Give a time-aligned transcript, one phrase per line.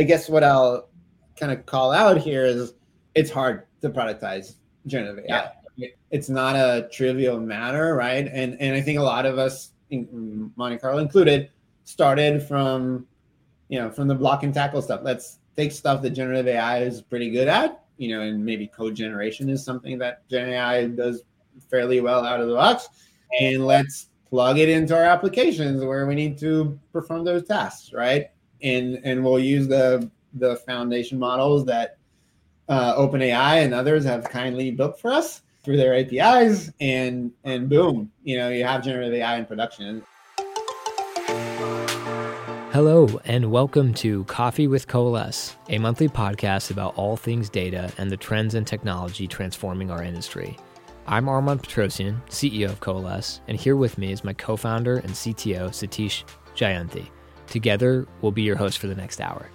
[0.00, 0.88] I guess what I'll
[1.38, 2.72] kind of call out here is
[3.14, 4.54] it's hard to productize
[4.86, 5.52] generative AI.
[5.76, 5.88] Yeah.
[6.10, 8.26] It's not a trivial matter, right?
[8.32, 11.50] And and I think a lot of us, Monte Carlo included,
[11.84, 13.06] started from
[13.68, 15.00] you know from the block and tackle stuff.
[15.02, 18.94] Let's take stuff that generative AI is pretty good at, you know, and maybe code
[18.94, 21.24] generation is something that Gen AI does
[21.70, 22.88] fairly well out of the box,
[23.38, 28.30] and let's plug it into our applications where we need to perform those tasks, right?
[28.62, 31.98] And and we'll use the the foundation models that
[32.68, 38.10] uh, OpenAI and others have kindly built for us through their APIs, and and boom,
[38.22, 40.02] you know, you have generative AI in production.
[42.72, 48.10] Hello, and welcome to Coffee with Coalesce, a monthly podcast about all things data and
[48.10, 50.56] the trends and technology transforming our industry.
[51.06, 55.10] I'm Armon Petrossian, CEO of Coalesce, and here with me is my co founder and
[55.10, 56.22] CTO, Satish
[56.54, 57.08] Jayanthi.
[57.50, 59.50] Together, we'll be your host for the next hour.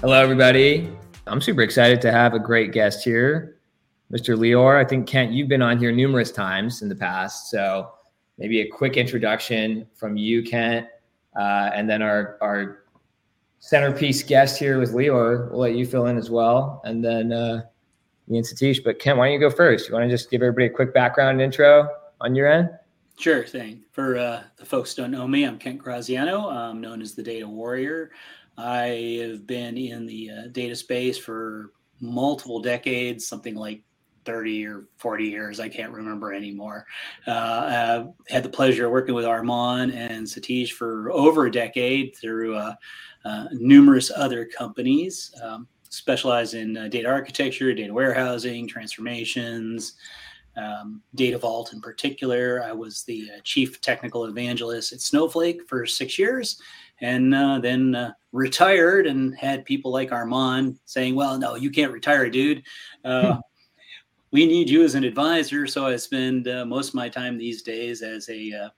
[0.00, 0.88] Hello, everybody.
[1.26, 3.56] I'm super excited to have a great guest here,
[4.12, 4.36] Mr.
[4.38, 4.76] Lior.
[4.76, 7.50] I think, Kent, you've been on here numerous times in the past.
[7.50, 7.90] So
[8.38, 10.86] maybe a quick introduction from you, Kent,
[11.34, 12.84] uh, and then our, our
[13.58, 15.50] centerpiece guest here with Lior.
[15.50, 16.82] We'll let you fill in as well.
[16.84, 17.62] And then uh,
[18.28, 18.82] me and Satish.
[18.82, 19.88] But Kent, why don't you go first?
[19.88, 21.88] You want to just give everybody a quick background intro
[22.20, 22.70] on your end?
[23.18, 23.82] Sure thing.
[23.92, 26.48] For uh, the folks don't know me, I'm Kent Graziano.
[26.48, 28.10] I'm known as the Data Warrior.
[28.58, 33.82] I have been in the uh, data space for multiple decades, something like
[34.26, 35.60] 30 or 40 years.
[35.60, 36.84] I can't remember anymore.
[37.26, 42.14] Uh, I've had the pleasure of working with Armon and Satish for over a decade
[42.16, 42.74] through uh,
[43.24, 49.94] uh, numerous other companies, um, specialize in uh, data architecture, data warehousing, transformations,
[50.56, 52.62] um, Data Vault in particular.
[52.62, 56.60] I was the uh, chief technical evangelist at Snowflake for six years
[57.00, 61.92] and uh, then uh, retired and had people like Armon saying, "Well, no, you can't
[61.92, 62.62] retire, dude.
[63.04, 63.40] Uh, hmm.
[64.32, 67.62] we need you as an advisor." So I spend uh, most of my time these
[67.62, 68.68] days as a, uh,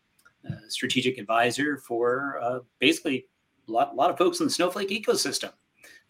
[0.68, 3.26] strategic advisor for uh, basically
[3.68, 5.52] a lot, a lot, of folks in the Snowflake ecosystem.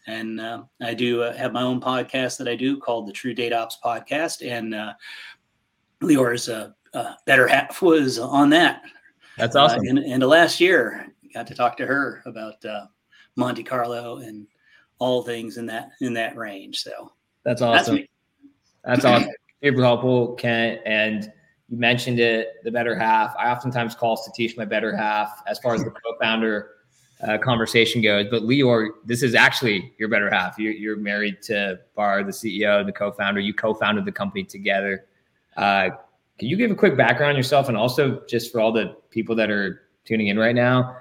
[0.08, 3.34] And uh, I do uh, have my own podcast that I do called the True
[3.34, 4.94] Data Ops Podcast, and uh,
[6.00, 6.48] Lior's
[7.26, 8.82] better half was on that.
[9.36, 9.84] That's awesome.
[9.84, 12.86] in, in the last year, got to talk to her about uh,
[13.36, 14.46] Monte Carlo and
[14.98, 16.82] all things in that in that range.
[16.82, 17.12] So
[17.44, 17.96] that's awesome.
[17.96, 18.06] That's,
[18.84, 19.30] that's awesome.
[19.62, 20.80] Super helpful, Kent.
[20.86, 21.30] And
[21.68, 23.34] you mentioned it, the better half.
[23.38, 26.70] I oftentimes call Satish my better half as far as the co-founder
[27.26, 28.26] uh, conversation goes.
[28.30, 30.58] But Lior, this is actually your better half.
[30.58, 33.40] You're, you're married to Bar, the CEO, the co-founder.
[33.40, 35.06] You co-founded the company together.
[35.56, 35.90] Uh,
[36.38, 39.50] can you give a quick background yourself and also just for all the people that
[39.50, 40.96] are tuning in right now?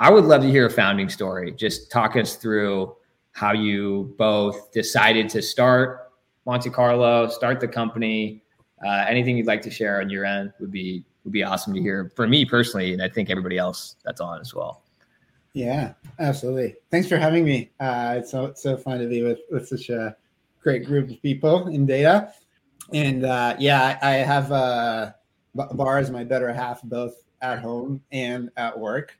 [0.00, 1.52] I would love to hear a founding story.
[1.52, 2.96] Just talk us through
[3.32, 6.10] how you both decided to start
[6.46, 8.42] Monte Carlo, start the company.
[8.84, 11.80] Uh, anything you'd like to share on your end would be would be awesome to
[11.80, 14.82] hear for me personally, and I think everybody else that's on as well.
[15.52, 16.76] Yeah, absolutely.
[16.90, 17.70] Thanks for having me.
[17.80, 20.16] Uh, it's so it's so fun to be with with such a
[20.62, 22.32] great group of people in data.
[22.92, 25.12] And uh, yeah, I, I have uh,
[25.54, 29.16] Bar as my better half both at home and at work.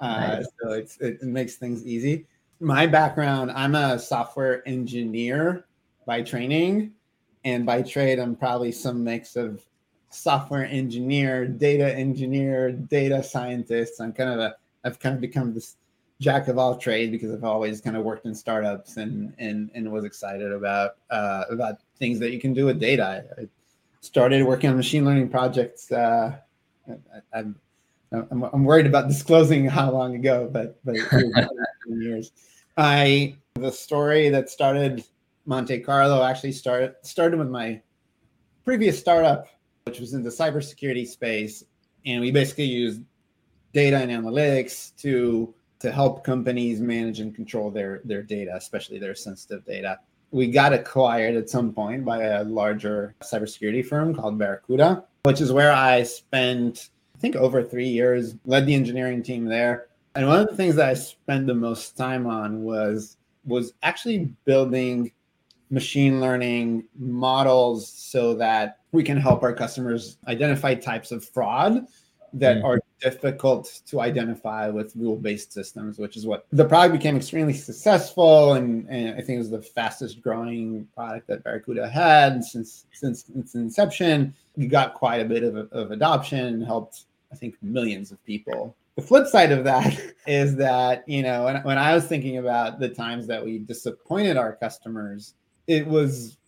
[0.00, 2.26] Uh, so it's, it makes things easy.
[2.60, 5.64] My background, I'm a software engineer
[6.06, 6.92] by training,
[7.44, 9.64] and by trade, I'm probably some mix of
[10.10, 14.00] software engineer, data engineer, data scientist.
[14.00, 15.76] I'm kind of a, I've kind of become this
[16.20, 19.90] jack of all trades because I've always kind of worked in startups and and and
[19.90, 23.24] was excited about uh, about things that you can do with data.
[23.38, 23.48] I
[24.00, 25.90] started working on machine learning projects.
[25.90, 26.36] Uh,
[26.88, 27.56] I, I'm
[28.12, 30.96] I'm, I'm worried about disclosing how long ago, but but
[31.88, 32.32] years.
[32.76, 35.04] I the story that started
[35.46, 37.80] Monte Carlo actually started started with my
[38.64, 39.48] previous startup,
[39.84, 41.64] which was in the cybersecurity space,
[42.06, 43.02] and we basically used
[43.74, 49.14] data and analytics to to help companies manage and control their their data, especially their
[49.14, 49.98] sensitive data.
[50.30, 55.52] We got acquired at some point by a larger cybersecurity firm called Barracuda, which is
[55.52, 59.88] where I spent I think over three years, led the engineering team there.
[60.14, 64.30] And one of the things that I spent the most time on was was actually
[64.46, 65.12] building
[65.70, 71.86] machine learning models so that we can help our customers identify types of fraud
[72.32, 72.64] that mm.
[72.64, 78.54] are difficult to identify with rule-based systems, which is what the product became extremely successful,
[78.54, 83.26] and, and I think it was the fastest growing product that Barracuda had since since
[83.36, 84.34] its inception.
[84.56, 88.74] We got quite a bit of, of adoption and helped, I think, millions of people.
[88.96, 92.80] The flip side of that is that you know when, when I was thinking about
[92.80, 95.34] the times that we disappointed our customers,
[95.66, 96.38] it was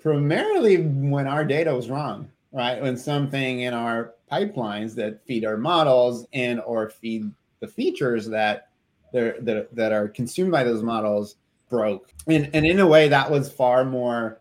[0.00, 2.80] primarily when our data was wrong, right?
[2.80, 7.30] When something in our pipelines that feed our models and or feed
[7.60, 8.68] the features that
[9.12, 11.36] that that are consumed by those models
[11.68, 12.12] broke.
[12.26, 14.40] And and in a way that was far more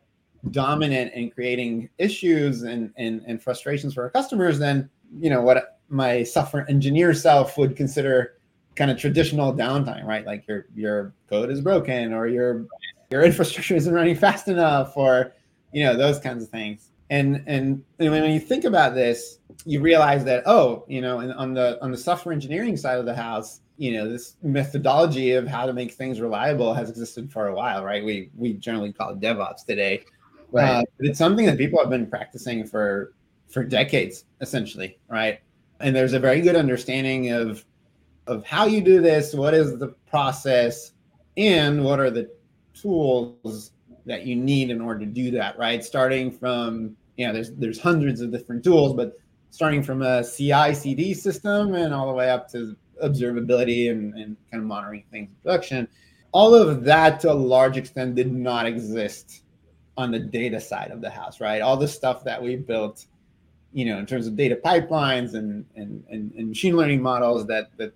[0.52, 5.80] dominant in creating issues and, and, and frustrations for our customers than you know what
[5.90, 8.34] my software engineer self would consider
[8.76, 10.26] kind of traditional downtime, right?
[10.26, 12.66] Like your your code is broken or your
[13.10, 15.34] your infrastructure isn't running fast enough or
[15.72, 19.82] you know those kinds of things and and, and when you think about this you
[19.82, 23.16] realize that oh you know and on the on the software engineering side of the
[23.16, 27.56] house you know this methodology of how to make things reliable has existed for a
[27.56, 28.04] while right?
[28.04, 30.04] We we generally call it devops today.
[30.52, 30.70] Right.
[30.70, 33.14] Uh, but it's something that people have been practicing for
[33.48, 35.40] for decades essentially right?
[35.80, 37.64] And there's a very good understanding of
[38.26, 40.92] of how you do this what is the process
[41.38, 42.30] and what are the
[42.74, 43.72] tools
[44.08, 45.84] that you need in order to do that, right?
[45.84, 49.18] Starting from, you know, there's there's hundreds of different tools, but
[49.52, 54.36] starting from a CI CD system and all the way up to observability and, and
[54.50, 55.88] kind of monitoring things in production.
[56.32, 59.44] All of that to a large extent did not exist
[59.98, 61.62] on the data side of the house, right?
[61.62, 63.06] All the stuff that we built,
[63.74, 67.76] you know, in terms of data pipelines and and, and, and machine learning models that
[67.78, 67.94] that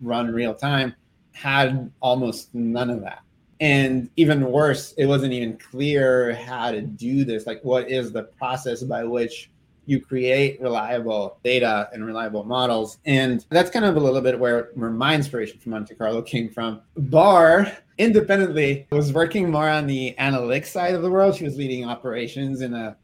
[0.00, 0.94] run real time
[1.32, 3.22] had almost none of that
[3.60, 7.46] and even worse it wasn't even clear how to do this.
[7.46, 9.50] Like what is the process by which
[9.86, 12.98] you create reliable data and reliable models?
[13.04, 16.48] And that's kind of a little bit where, where my inspiration for monte carlo came
[16.48, 16.80] from.
[16.96, 21.36] Bar independently was working more on the analytics side of the world.
[21.36, 22.96] She was leading operations in a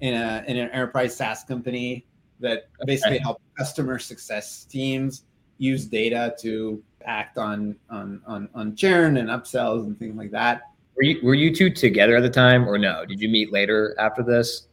[0.00, 2.06] in a in an enterprise saas company
[2.40, 3.22] that basically okay.
[3.22, 5.24] helped customer success teams
[5.58, 10.62] use data to act on on on on churn and upsells and things like that.
[10.96, 13.04] Were you were you two together at the time or no?
[13.04, 14.68] Did you meet later after this?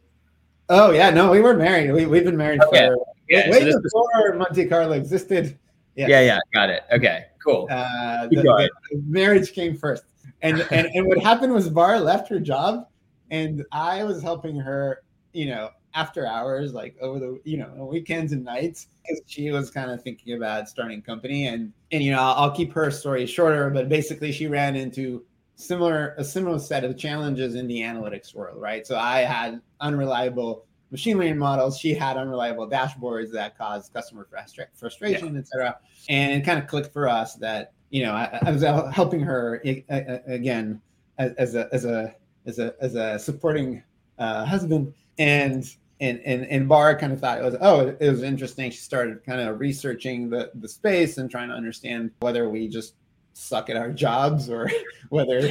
[0.68, 1.92] Oh yeah, no, we were married.
[1.92, 2.88] We we've been married okay.
[2.88, 2.96] for
[3.28, 4.38] yeah, way so before was...
[4.38, 5.58] Monte Carlo existed.
[5.94, 6.10] Yes.
[6.10, 6.82] Yeah, yeah, got it.
[6.92, 7.68] Okay, cool.
[7.70, 8.70] Uh, the, the,
[9.06, 10.04] marriage came first,
[10.42, 12.88] and and and what happened was Bar left her job,
[13.30, 15.02] and I was helping her,
[15.32, 19.70] you know, after hours, like over the you know weekends and nights, because she was
[19.70, 21.46] kind of thinking about starting a company.
[21.46, 25.24] And and you know I'll, keep her story shorter, but basically she ran into
[25.56, 28.86] similar a similar set of challenges in the analytics world, right?
[28.86, 31.78] So I had unreliable machine learning models.
[31.78, 35.40] She had unreliable dashboards that caused customer frustra- frustration, yeah.
[35.40, 35.78] etc.
[36.08, 38.62] And it kind of clicked for us that you know I, I was
[38.92, 40.80] helping her again
[41.18, 42.14] as, as, a as a
[42.46, 43.82] as a as a supporting
[44.18, 48.22] uh, husband and and and and Bar kind of thought it was oh it was
[48.22, 48.70] interesting.
[48.70, 52.94] She started kind of researching the the space and trying to understand whether we just
[53.32, 54.70] suck at our jobs or
[55.08, 55.50] whether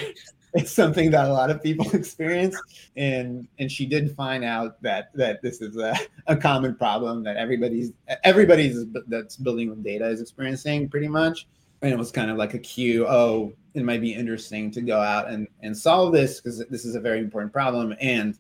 [0.54, 2.60] it's something that a lot of people experience.
[2.96, 5.96] And and she did find out that that this is a,
[6.28, 7.94] a common problem that everybody's
[8.24, 11.48] everybody's that's building with data is experiencing pretty much.
[11.82, 13.06] And it was kind of like a cue.
[13.08, 16.96] Oh, it might be interesting to go out and and solve this because this is
[16.96, 18.38] a very important problem and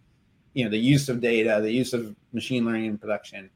[0.55, 3.49] you know the use of data, the use of machine learning in production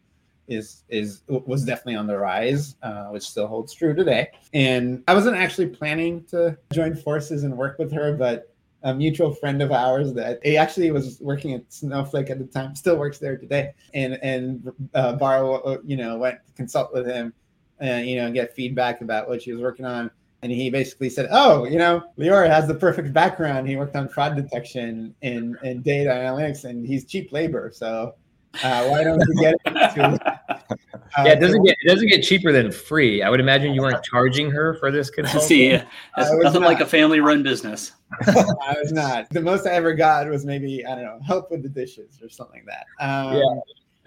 [0.48, 4.30] is is was definitely on the rise, uh, which still holds true today.
[4.54, 8.54] And I wasn't actually planning to join forces and work with her, but
[8.84, 12.76] a mutual friend of ours that he actually was working at Snowflake at the time,
[12.76, 17.34] still works there today, and and uh, you know, went to consult with him,
[17.80, 21.28] and you know, get feedback about what she was working on and he basically said,
[21.32, 23.68] "Oh, you know, Lior has the perfect background.
[23.68, 27.72] He worked on fraud detection and, and data analytics, and he's cheap labor.
[27.74, 28.16] So
[28.64, 30.40] uh, why don't we get into?"
[31.18, 33.24] Uh, yeah, it doesn't get it doesn't get cheaper than free.
[33.24, 35.48] I would imagine you weren't charging her for this consulting.
[35.48, 36.68] See, it's nothing not.
[36.68, 37.94] like a family-run business.
[38.28, 39.28] I was not.
[39.32, 42.30] The most I ever got was maybe I don't know help with the dishes or
[42.30, 43.04] something like that.
[43.04, 43.60] Um, yeah.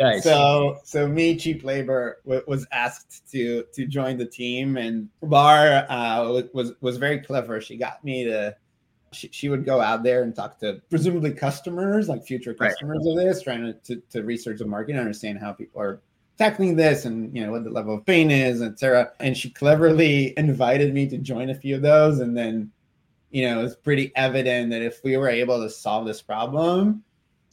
[0.02, 0.24] Nice.
[0.24, 5.86] So, so me, cheap labor, w- was asked to to join the team, and Bar
[5.88, 7.60] uh, was was very clever.
[7.60, 8.56] She got me to.
[9.12, 13.10] She, she would go out there and talk to presumably customers, like future customers right.
[13.10, 16.00] of this, trying to, to, to research the market, and understand how people are
[16.38, 19.12] tackling this, and you know what the level of pain is, etc.
[19.20, 22.72] And she cleverly invited me to join a few of those, and then,
[23.30, 27.04] you know, it's pretty evident that if we were able to solve this problem,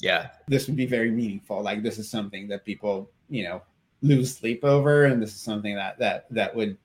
[0.02, 3.62] yeah this would be very meaningful like this is something that people you know
[4.02, 6.78] lose sleep over, and this is something that that that would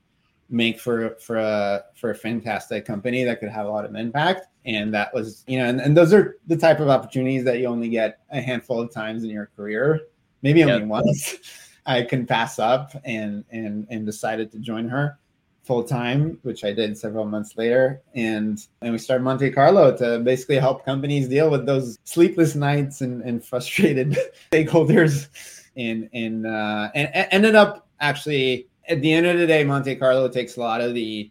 [0.51, 4.47] make for for a for a fantastic company that could have a lot of impact.
[4.67, 7.67] And that was, you know, and, and those are the type of opportunities that you
[7.67, 10.01] only get a handful of times in your career,
[10.41, 10.89] maybe only yep.
[10.89, 11.37] once.
[11.87, 15.19] I can pass up and and and decided to join her
[15.65, 18.03] full time, which I did several months later.
[18.15, 23.01] And and we started Monte Carlo to basically help companies deal with those sleepless nights
[23.01, 24.17] and, and frustrated
[24.53, 25.29] stakeholders.
[25.77, 30.29] And and uh, and, ended up actually at the end of the day, Monte Carlo
[30.29, 31.31] takes a lot of the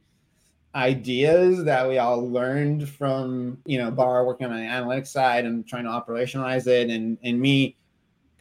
[0.75, 5.67] ideas that we all learned from you know Bar working on the analytics side and
[5.67, 7.77] trying to operationalize it, and and me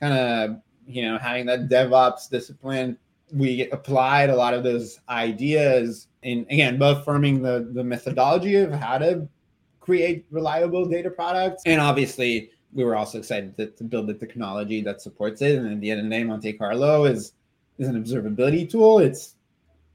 [0.01, 2.97] kind of you know having that DevOps discipline
[3.33, 8.73] we applied a lot of those ideas in again both firming the the methodology of
[8.73, 9.27] how to
[9.81, 11.63] create reliable data products.
[11.67, 15.59] And obviously we were also excited to, to build the technology that supports it.
[15.59, 17.33] And at the end of the day monte carlo is
[17.79, 18.99] is an observability tool.
[18.99, 19.35] It's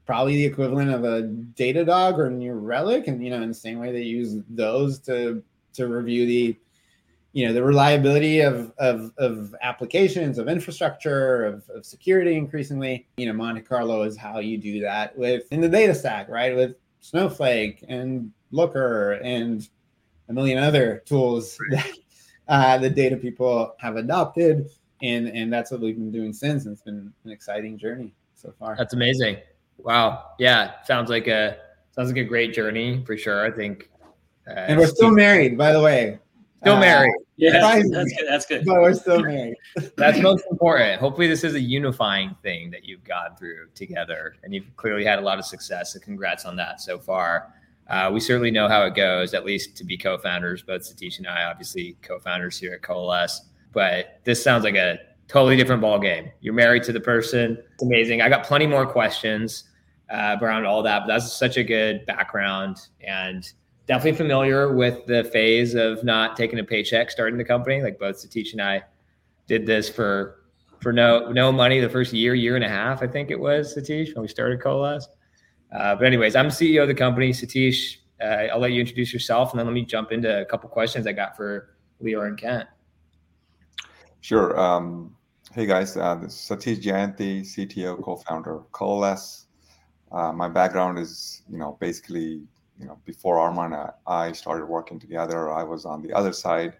[0.04, 3.08] probably the equivalent of a datadog or new relic.
[3.08, 5.42] And you know in the same way they use those to
[5.74, 6.56] to review the
[7.32, 13.06] you know the reliability of of, of applications of infrastructure of, of security increasingly.
[13.16, 16.54] You know monte carlo is how you do that with in the data stack right
[16.54, 19.68] with snowflake and looker and
[20.28, 21.90] a million other tools that
[22.48, 24.68] uh, the data people have adopted.
[25.02, 28.52] And and that's what we've been doing since and it's been an exciting journey so
[28.58, 28.74] far.
[28.76, 29.36] That's amazing.
[29.76, 30.32] Wow.
[30.40, 31.56] Yeah sounds like a
[31.92, 33.90] sounds like a great journey for sure i think.
[34.48, 36.18] Uh, and we're still married by the way
[36.60, 37.12] Still uh, married.
[37.36, 38.26] Yeah, that's, that's good.
[38.28, 38.64] That's good.
[38.64, 39.56] But we're still married.
[39.96, 41.00] that's most important.
[41.00, 45.18] Hopefully, this is a unifying thing that you've gone through together, and you've clearly had
[45.18, 45.92] a lot of success.
[45.92, 47.52] So, congrats on that so far.
[47.88, 50.62] Uh, we certainly know how it goes, at least to be co-founders.
[50.62, 53.42] Both Satish and I, obviously, co-founders here at Coalesce.
[53.72, 54.98] But this sounds like a
[55.28, 56.30] totally different ball game.
[56.40, 57.56] You're married to the person.
[57.74, 58.20] It's amazing.
[58.20, 59.64] I got plenty more questions
[60.10, 63.50] uh, around all that, but that's such a good background and
[63.88, 67.82] definitely familiar with the phase of not taking a paycheck starting the company.
[67.82, 68.82] Like both Satish and I
[69.48, 70.36] did this for
[70.80, 73.76] for no no money the first year, year and a half, I think it was
[73.76, 75.08] Satish when we started Coalesce.
[75.72, 77.30] Uh, but anyways, I'm CEO of the company.
[77.30, 80.68] Satish, uh, I'll let you introduce yourself, and then let me jump into a couple
[80.68, 82.68] questions I got for Lior and Kent.
[84.20, 84.58] Sure.
[84.58, 85.16] Um,
[85.52, 89.46] hey guys, uh, Satish Jayanthi, CTO, co-founder of Coalesce.
[90.12, 92.42] Uh, my background is, you know, basically
[92.78, 96.74] you know, before Armon and I started working together, I was on the other side,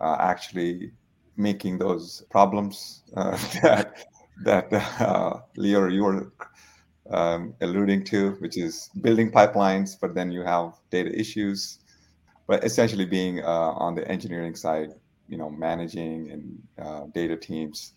[0.00, 0.92] uh, actually
[1.36, 4.06] making those problems uh, that
[4.44, 6.32] that uh, Leo you were
[7.10, 11.78] um, alluding to, which is building pipelines, but then you have data issues.
[12.46, 14.90] But essentially, being uh, on the engineering side,
[15.28, 17.92] you know, managing and uh, data teams,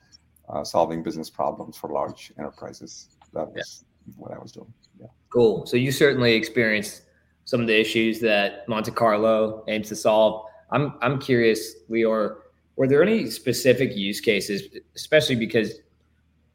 [0.49, 3.09] uh, solving business problems for large enterprises.
[3.33, 4.13] That was yeah.
[4.17, 4.73] what I was doing.
[4.99, 5.07] Yeah.
[5.29, 5.65] Cool.
[5.65, 7.03] So you certainly experienced
[7.51, 10.45] some of the issues that Monte Carlo aims to solve.
[10.71, 12.37] I'm I'm curious, Lior,
[12.77, 14.63] were there any specific use cases,
[14.95, 15.73] especially because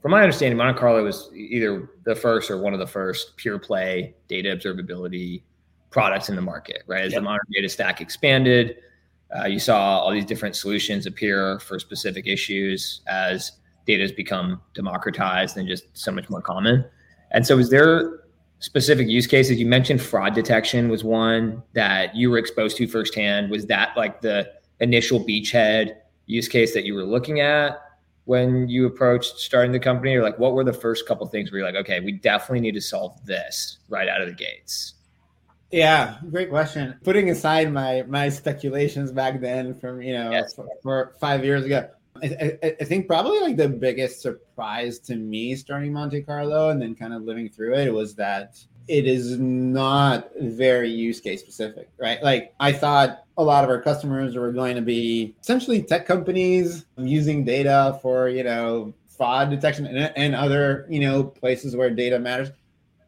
[0.01, 3.59] from my understanding, Monte Carlo was either the first or one of the first pure
[3.59, 5.43] play data observability
[5.91, 7.05] products in the market, right?
[7.05, 7.21] As yep.
[7.21, 8.77] the modern data stack expanded,
[9.39, 13.53] uh, you saw all these different solutions appear for specific issues as
[13.87, 16.87] data has become democratized and just so much more common.
[17.33, 18.21] And so, is there
[18.61, 19.59] specific use cases.
[19.59, 23.51] You mentioned fraud detection was one that you were exposed to firsthand.
[23.51, 25.97] Was that like the initial beachhead
[26.27, 27.83] use case that you were looking at
[28.25, 30.15] when you approached starting the company?
[30.15, 32.75] Or like what were the first couple things where you're like okay we definitely need
[32.75, 34.95] to solve this right out of the gates
[35.71, 36.99] yeah great question.
[37.03, 40.55] Putting aside my my speculations back then from you know yes.
[40.55, 41.89] for, for five years ago
[42.23, 46.95] I, I, think probably like the biggest surprise to me starting Monte Carlo and then
[46.95, 48.59] kind of living through it was that
[48.89, 52.23] it is not very use case specific, right?
[52.23, 56.87] Like I thought a lot of our customers were going to be essentially tech companies
[56.97, 62.19] using data for, you know, fraud detection and, and other, you know, places where data
[62.19, 62.51] matters.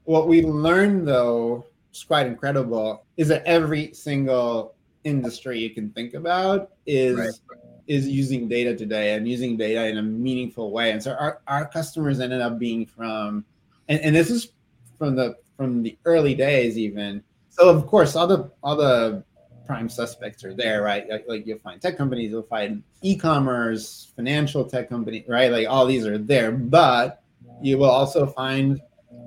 [0.04, 4.74] What we learned though, is quite incredible, is that every single
[5.04, 9.98] industry you can think about is right is using data today and using data in
[9.98, 10.92] a meaningful way.
[10.92, 13.44] And so our, our customers ended up being from,
[13.88, 14.52] and, and this is
[14.98, 17.22] from the from the early days even.
[17.48, 19.24] So of course all the all the
[19.66, 21.08] prime suspects are there, right?
[21.08, 25.50] Like, like you'll find tech companies, you'll find e-commerce, financial tech company, right?
[25.50, 27.22] Like all these are there, but
[27.60, 28.80] you will also find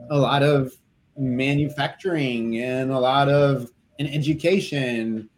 [0.09, 0.73] a lot of
[1.17, 5.29] manufacturing and a lot of an education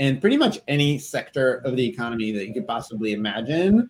[0.00, 3.88] and pretty much any sector of the economy that you could possibly imagine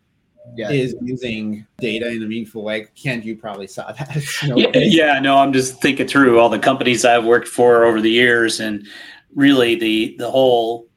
[0.56, 0.68] yeah.
[0.68, 2.88] is using data in a meaningful way.
[3.00, 4.22] Kent, you probably saw that.
[4.46, 8.00] no yeah, yeah, no, I'm just thinking through all the companies I've worked for over
[8.00, 8.86] the years, and
[9.34, 10.88] really the the whole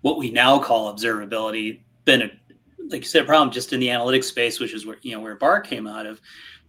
[0.00, 2.30] what we now call observability been a
[2.88, 5.20] like you said, a problem just in the analytics space, which is where you know
[5.20, 6.20] where Bar came out of,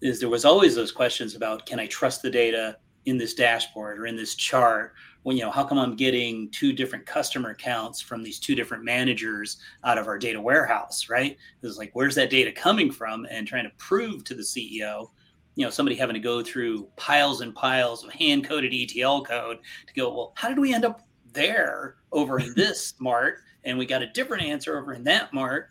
[0.01, 3.99] is there was always those questions about can I trust the data in this dashboard
[3.99, 4.93] or in this chart
[5.25, 8.83] when you know how come i'm getting two different customer accounts from these two different
[8.83, 11.35] managers out of our data warehouse right?
[11.63, 13.25] It's like where's that data coming from?
[13.31, 15.09] And trying to prove to the ceo
[15.55, 19.57] you know somebody having to go through piles and piles of hand coded etl code
[19.87, 21.01] to go well how did we end up
[21.33, 23.39] there over in this mart?
[23.63, 25.69] And we got a different answer over in that mart.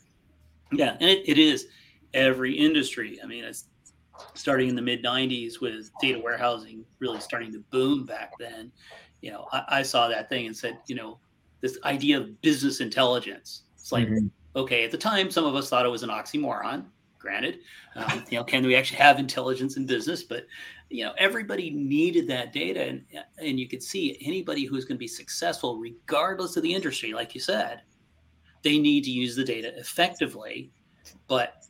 [0.72, 1.68] Yeah and it, it is
[2.12, 3.20] every industry.
[3.22, 3.66] I mean it's
[4.34, 8.72] starting in the mid 90s with data warehousing really starting to boom back then
[9.24, 11.18] you know, I, I, saw that thing and said, you know,
[11.62, 13.62] this idea of business intelligence.
[13.74, 14.26] It's like, mm-hmm.
[14.54, 16.84] okay, at the time, some of us thought it was an oxymoron.
[17.18, 17.60] Granted,
[17.96, 20.22] um, you know, can we actually have intelligence in business?
[20.22, 20.46] But
[20.90, 23.02] you know, everybody needed that data, and
[23.38, 27.34] and you could see anybody who's going to be successful, regardless of the industry, like
[27.34, 27.80] you said,
[28.60, 30.70] they need to use the data effectively.
[31.28, 31.64] But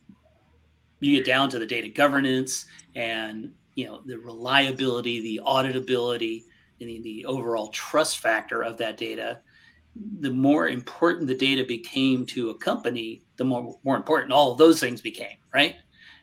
[0.99, 6.43] you get down to the data governance and you know the reliability, the auditability
[6.79, 9.39] the, the overall trust factor of that data,
[10.19, 14.57] the more important the data became to a company, the more more important all of
[14.57, 15.75] those things became, right?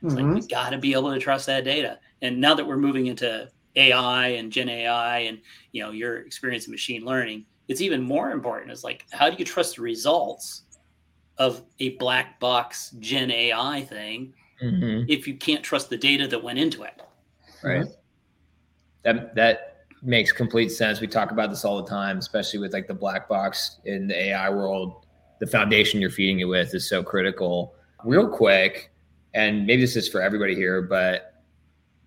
[0.02, 0.32] It's mm-hmm.
[0.32, 1.98] like we got to be able to trust that data.
[2.20, 5.40] And now that we're moving into AI and Gen AI, and
[5.72, 8.70] you know your experience in machine learning, it's even more important.
[8.70, 10.62] It's like how do you trust the results
[11.38, 15.06] of a black box Gen AI thing mm-hmm.
[15.08, 17.00] if you can't trust the data that went into it?
[17.64, 17.86] Right.
[19.02, 19.71] That that
[20.02, 21.00] makes complete sense.
[21.00, 24.20] We talk about this all the time, especially with like the black box in the
[24.30, 25.06] AI world.
[25.38, 27.74] The foundation you're feeding it with is so critical.
[28.04, 28.92] Real quick,
[29.34, 31.42] and maybe this is for everybody here, but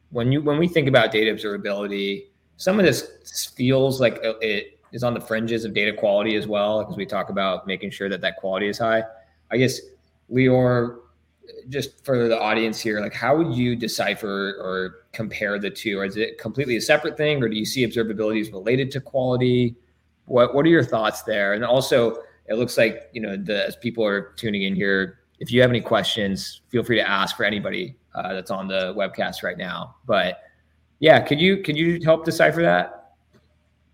[0.10, 5.04] when you when we think about data observability, some of this feels like it is
[5.04, 8.22] on the fringes of data quality as well, because we talk about making sure that
[8.22, 9.04] that quality is high.
[9.52, 9.80] I guess
[10.32, 11.00] Lior,
[11.70, 16.00] just for the audience here, like how would you decipher or compare the two?
[16.00, 19.02] Or is it completely a separate thing, or do you see observability as related to
[19.02, 19.76] quality?
[20.26, 21.54] What What are your thoughts there?
[21.54, 22.18] And also,
[22.48, 25.70] it looks like you know, the, as people are tuning in here, if you have
[25.70, 29.96] any questions, feel free to ask for anybody uh, that's on the webcast right now.
[30.06, 30.42] But
[31.00, 33.14] yeah, could you could you help decipher that?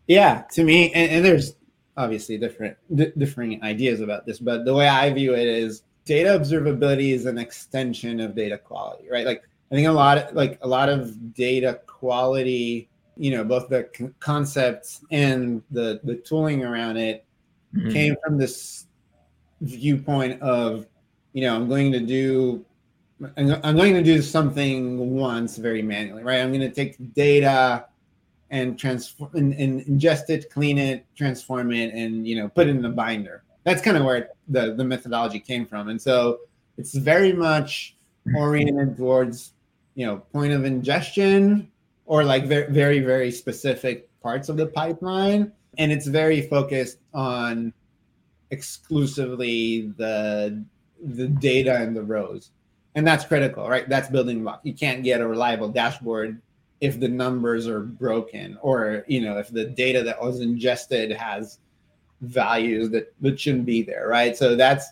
[0.08, 1.56] Yeah, to me, and, and there's
[1.98, 6.30] obviously different d- differing ideas about this, but the way I view it is data
[6.30, 9.26] observability is an extension of data quality, right?
[9.26, 13.70] Like I think a lot of like a lot of data quality, you know, both
[13.70, 17.26] the con- concepts and the the tooling around it
[17.76, 17.92] mm-hmm.
[17.92, 18.88] came from this
[19.62, 20.88] viewpoint of,
[21.34, 22.66] you know, I'm going to do
[23.38, 26.40] I'm going to do something once very manually, right?
[26.40, 27.86] I'm going to take data
[28.50, 32.76] and transform and, and, ingest it, clean it, transform it, and you know, put it
[32.76, 35.90] in a binder that's kind of where the the methodology came from.
[35.90, 36.40] And so
[36.78, 37.96] it's very much
[38.36, 39.54] oriented towards
[39.96, 41.70] you know point of ingestion
[42.06, 45.52] or like very very very specific parts of the pipeline.
[45.78, 47.74] And it's very focused on
[48.52, 50.64] exclusively the
[51.04, 52.52] the data and the rows.
[52.96, 53.88] And that's critical right?
[53.88, 54.62] That's building block.
[54.64, 56.42] You can't get a reliable dashboard
[56.82, 61.60] if the numbers are broken or you know if the data that was ingested has
[62.22, 64.36] values that that shouldn't be there, right?
[64.36, 64.88] So that's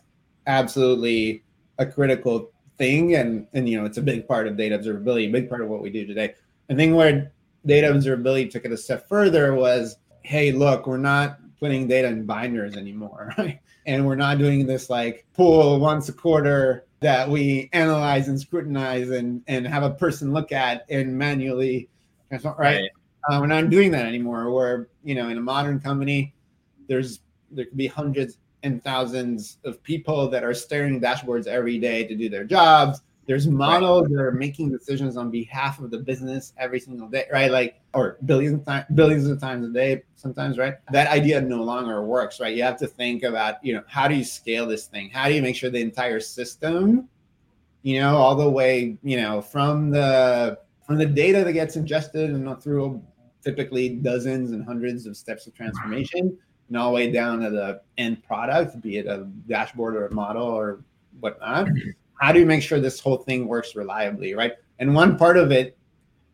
[0.48, 1.44] absolutely
[1.78, 5.32] a critical thing, and and you know it's a big part of data observability, a
[5.32, 6.34] big part of what we do today.
[6.70, 7.32] I think where
[7.66, 12.26] data observability took it a step further was, hey, look, we're not putting data in
[12.26, 13.60] binders anymore, right?
[13.86, 19.10] And we're not doing this like pool once a quarter that we analyze and scrutinize
[19.10, 21.90] and and have a person look at and manually
[22.32, 22.58] right?
[22.58, 22.90] right.
[23.30, 24.52] Uh, we're not doing that anymore.
[24.52, 26.34] We're you know in a modern company,
[26.90, 27.22] there's
[27.52, 32.16] there could be hundreds and thousands of people that are staring dashboards every day to
[32.16, 33.02] do their jobs.
[33.26, 34.14] There's models right.
[34.14, 37.52] that are making decisions on behalf of the business every single day, right?
[37.52, 40.76] Like, or billions of times, billions of times a day, sometimes, right?
[40.92, 42.56] That idea no longer works, right?
[42.56, 45.12] You have to think about, you know, how do you scale this thing?
[45.12, 47.08] How do you make sure the entire system,
[47.84, 52.32] you know, all the way, you know, from the from the data that gets ingested
[52.32, 53.00] and through
[53.44, 56.36] typically dozens and hundreds of steps of transformation
[56.70, 60.14] and all the way down to the end product, be it a dashboard or a
[60.14, 60.82] model or
[61.20, 61.68] whatnot.
[62.22, 64.54] How do you make sure this whole thing works reliably, right?
[64.78, 65.78] And one part of it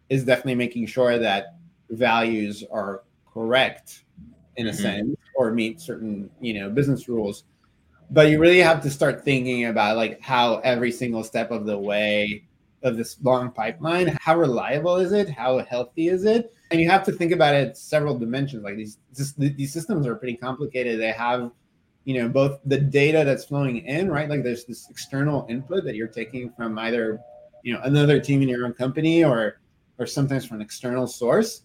[0.09, 1.55] is definitely making sure that
[1.89, 4.03] values are correct
[4.57, 4.81] in a mm-hmm.
[4.81, 7.43] sense or meet certain, you know, business rules.
[8.11, 11.77] but you really have to start thinking about like how every single step of the
[11.77, 12.43] way
[12.83, 17.03] of this long pipeline how reliable is it how healthy is it and you have
[17.03, 18.63] to think about it several dimensions.
[18.63, 18.97] Like these
[19.37, 20.99] these systems are pretty complicated.
[20.99, 21.51] They have
[22.03, 24.29] you know both the data that's flowing in right?
[24.29, 27.19] Like there's this external input that you're taking from either
[27.63, 29.59] you know another team in your own company or
[29.97, 31.61] or sometimes from an external source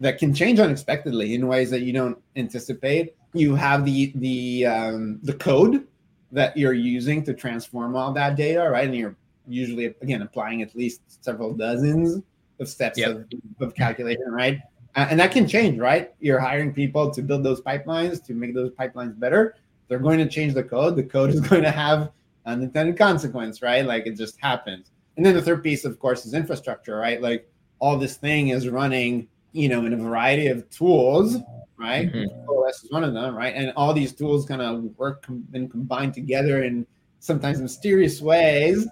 [0.00, 3.14] that can change unexpectedly in ways that you don't anticipate.
[3.34, 5.86] You have the the um, the code
[6.32, 8.86] that you're using to transform all that data right?
[8.86, 12.22] And you're usually again applying at least several dozens
[12.60, 13.10] of steps yep.
[13.10, 13.26] of,
[13.60, 14.60] of calculation right
[14.96, 18.54] uh, and that can change right you're hiring people to build those pipelines to make
[18.54, 19.56] those pipelines better
[19.88, 22.10] they're going to change the code the code is going to have
[22.46, 26.34] unintended consequence right like it just happens and then the third piece of course is
[26.34, 31.38] infrastructure right like all this thing is running you know in a variety of tools
[31.78, 32.12] right?
[32.12, 32.50] Mm-hmm.
[32.50, 33.54] OS is one of them, right?
[33.54, 36.86] And all these tools kind of work com- and combine together in
[37.20, 38.86] sometimes mysterious ways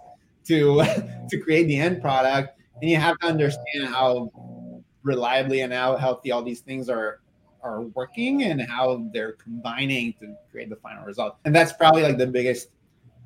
[0.47, 0.85] to
[1.31, 2.56] to create the end product.
[2.81, 4.31] And you have to understand how
[5.03, 7.21] reliably and how healthy all these things are
[7.62, 11.37] are working and how they're combining to create the final result.
[11.45, 12.69] And that's probably like the biggest,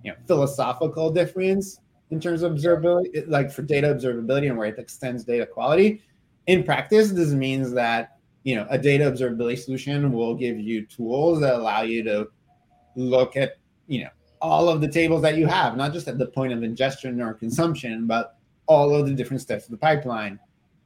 [0.02, 4.78] you know, philosophical difference in terms of observability, like for data observability and where it
[4.78, 6.02] extends data quality.
[6.46, 11.40] In practice, this means that you know a data observability solution will give you tools
[11.40, 12.28] that allow you to
[12.96, 14.10] look at you know
[14.40, 17.34] all of the tables that you have not just at the point of ingestion or
[17.34, 18.36] consumption but
[18.70, 20.38] all of the different steps of the pipeline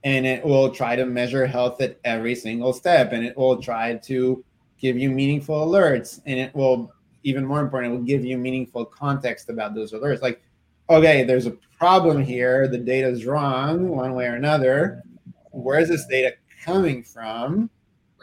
[0.05, 3.95] and it will try to measure health at every single step and it will try
[3.97, 4.43] to
[4.79, 6.93] give you meaningful alerts and it will
[7.23, 10.43] even more important it will give you meaningful context about those alerts like
[10.89, 15.03] okay there's a problem here the data is wrong one way or another
[15.53, 17.71] where is this data coming from.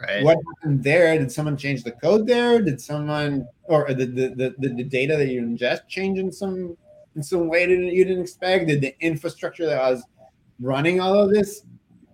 [0.00, 0.24] Right.
[0.24, 1.16] What happened there?
[1.18, 2.60] Did someone change the code there?
[2.60, 6.76] Did someone or the the, the, the data that you ingest change in some
[7.16, 8.68] in some way that you didn't expect?
[8.68, 10.02] Did the infrastructure that was
[10.60, 11.64] running all of this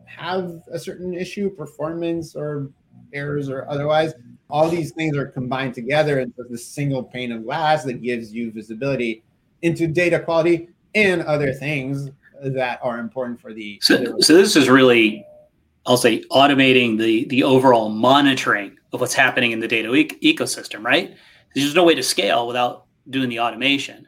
[0.07, 2.71] have a certain issue, performance or
[3.13, 4.15] errors or otherwise?
[4.51, 8.51] All these things are combined together into this single pane of glass that gives you
[8.51, 9.23] visibility
[9.63, 12.11] into data quality and other things
[12.43, 13.79] that are important for the.
[13.83, 15.27] So, so this is really
[15.89, 20.85] I'll say automating the the overall monitoring of what's happening in the data e- ecosystem,
[20.85, 21.17] right?
[21.55, 24.07] There's no way to scale without doing the automation.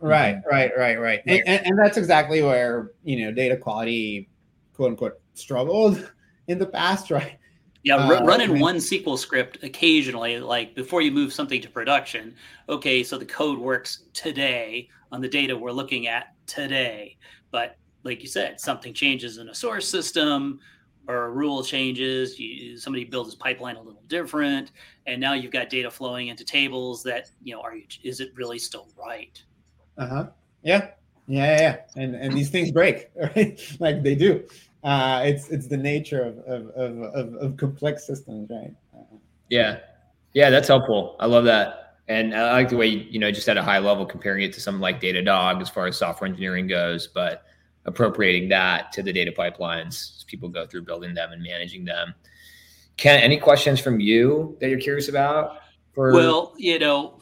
[0.00, 1.20] Right, right, right, right.
[1.26, 4.28] And, and, and that's exactly where you know data quality,
[4.74, 6.10] quote unquote, struggled
[6.48, 7.38] in the past, right?
[7.82, 11.70] Yeah, uh, running I mean, one SQL script occasionally, like before you move something to
[11.70, 12.34] production.
[12.68, 17.16] Okay, so the code works today on the data we're looking at today.
[17.50, 20.60] But like you said, something changes in a source system,
[21.08, 24.72] or a rule changes, you, somebody builds his pipeline a little different,
[25.06, 28.30] and now you've got data flowing into tables that you know are you, is it
[28.34, 29.42] really still right?
[30.00, 30.26] Uh huh.
[30.62, 30.88] Yeah.
[31.30, 33.60] Yeah, yeah, and and these things break, right?
[33.78, 34.44] like they do.
[34.82, 38.74] Uh, it's it's the nature of of, of, of, of complex systems, right?
[38.92, 39.16] Uh,
[39.48, 39.78] yeah,
[40.32, 41.14] yeah, that's helpful.
[41.20, 44.04] I love that, and I like the way you know just at a high level
[44.04, 47.44] comparing it to something like Datadog as far as software engineering goes, but
[47.84, 52.12] appropriating that to the data pipelines as people go through building them and managing them.
[52.96, 55.58] Ken, any questions from you that you're curious about?
[55.94, 57.20] For- well, you know,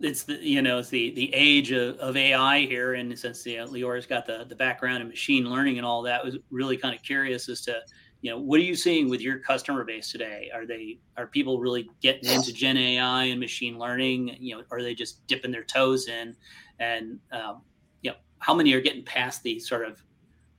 [0.00, 3.58] it's the you know it's the the age of, of AI here, and since you
[3.58, 6.94] know, Lior's got the the background in machine learning and all that, was really kind
[6.94, 7.80] of curious as to
[8.20, 10.50] you know what are you seeing with your customer base today?
[10.54, 14.36] Are they are people really getting into Gen AI and machine learning?
[14.38, 16.36] You know, are they just dipping their toes in?
[16.78, 17.62] And um,
[18.02, 20.02] you know, how many are getting past the sort of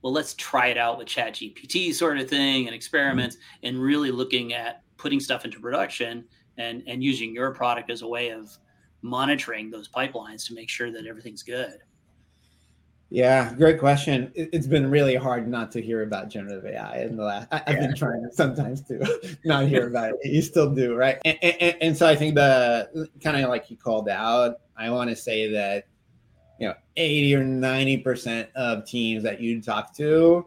[0.02, 3.66] well let's try it out with chat gpt sort of thing and experiments mm-hmm.
[3.66, 6.24] and really looking at putting stuff into production
[6.56, 8.56] and and using your product as a way of
[9.02, 11.78] monitoring those pipelines to make sure that everything's good
[13.10, 17.24] yeah great question it's been really hard not to hear about generative ai in the
[17.24, 17.86] last I, have yeah.
[17.86, 21.96] been trying sometimes to not hear about it you still do right and, and, and
[21.96, 25.86] so i think the kind of like you called out i want to say that
[26.60, 30.46] you know 80 or 90 percent of teams that you talk to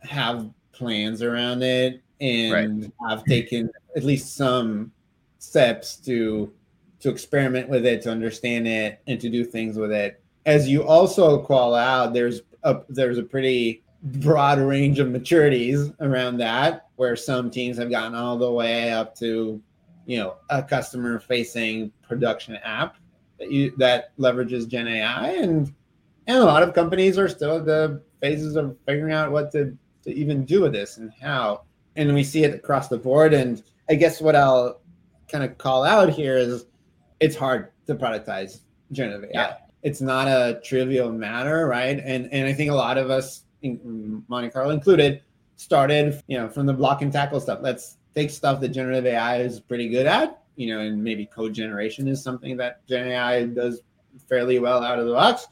[0.00, 2.92] have plans around it and right.
[3.08, 4.90] have taken at least some
[5.38, 6.52] steps to
[7.00, 10.82] to experiment with it to understand it and to do things with it as you
[10.82, 17.16] also call out there's a there's a pretty broad range of maturities around that where
[17.16, 19.60] some teams have gotten all the way up to
[20.06, 22.96] you know a customer facing production app
[23.38, 25.72] that you that leverages Gen AI, and
[26.26, 29.76] and a lot of companies are still at the phases of figuring out what to
[30.04, 31.62] to even do with this and how.
[31.96, 33.34] And we see it across the board.
[33.34, 34.80] And I guess what I'll
[35.28, 36.66] kind of call out here is
[37.20, 38.60] it's hard to productize
[38.92, 39.30] generative AI.
[39.32, 39.56] Yeah.
[39.82, 42.00] It's not a trivial matter, right?
[42.02, 45.22] And and I think a lot of us, Monte Carlo included,
[45.56, 47.60] started you know from the block and tackle stuff.
[47.62, 51.54] Let's take stuff that generative AI is pretty good at, you know, and maybe code
[51.54, 53.82] generation is something that Gen AI does
[54.28, 55.46] fairly well out of the box,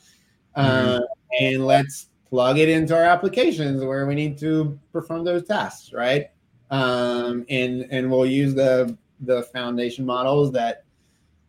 [0.56, 0.96] mm-hmm.
[0.96, 1.00] uh,
[1.40, 6.30] and let's plug it into our applications where we need to perform those tasks, right?
[6.70, 10.85] Um, and and we'll use the the foundation models that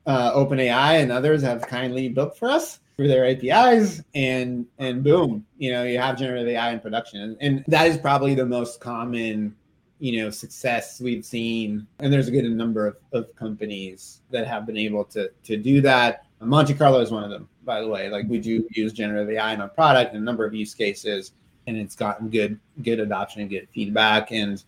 [0.08, 5.46] uh, OpenAI and others have kindly built for us through their APIs, and and boom,
[5.58, 8.80] you know, you have generative AI in production, and, and that is probably the most
[8.80, 9.56] common,
[10.00, 11.86] you know, success we've seen.
[12.00, 15.82] And there's a good number of, of companies that have been able to to do
[15.82, 16.26] that.
[16.40, 18.10] Monte Carlo is one of them, by the way.
[18.10, 21.34] Like we do use generative AI in our product in a number of use cases,
[21.68, 24.32] and it's gotten good good adoption and good feedback.
[24.32, 24.64] And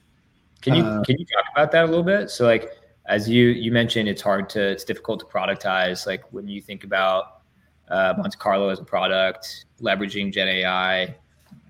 [0.62, 2.30] can you uh, can you talk about that a little bit?
[2.30, 2.78] So like
[3.10, 6.06] as you you mentioned, it's hard to it's difficult to productize.
[6.06, 7.42] Like when you think about
[7.90, 11.16] uh, Monte Carlo as a product, leveraging Gen AI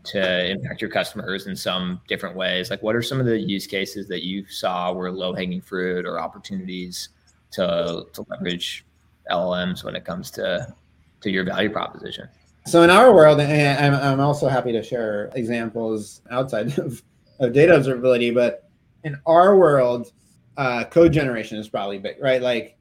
[0.04, 2.70] to impact your customers in some different ways.
[2.70, 6.06] Like what are some of the use cases that you saw were low hanging fruit
[6.06, 7.10] or opportunities
[7.52, 8.86] to to leverage
[9.32, 10.74] LLMs when it comes to
[11.22, 12.28] to your value proposition?
[12.66, 17.02] So in our world, and I'm, I'm also happy to share examples outside of,
[17.40, 18.70] of data observability, but
[19.06, 20.12] in our world,
[20.58, 22.42] uh, code generation is probably big, right?
[22.42, 22.78] Like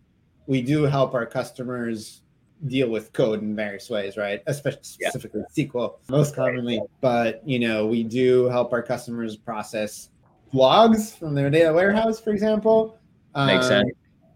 [0.47, 2.23] we do help our customers
[2.67, 4.43] deal with code in various ways, right?
[4.47, 5.11] Especially yeah.
[5.11, 6.81] specifically SQL most commonly.
[7.01, 10.11] But you know, we do help our customers process
[10.53, 12.99] logs from their data warehouse, for example.
[13.37, 13.91] Makes um, sense.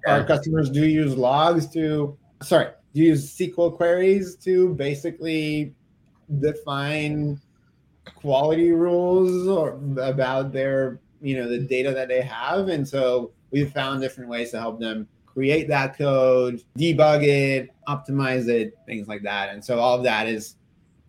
[0.07, 0.15] Yeah.
[0.15, 5.75] Our customers do use logs to sorry, use SQL queries to basically
[6.41, 7.41] define
[8.17, 12.69] quality rules or about their you know the data that they have.
[12.69, 18.49] And so we've found different ways to help them create that code debug it optimize
[18.49, 19.51] it things like that.
[19.51, 20.57] And so all of that is